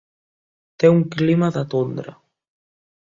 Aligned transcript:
Té 0.83 0.89
un 0.93 1.03
clima 1.15 1.49
de 1.57 1.63
tundra. 1.73 2.15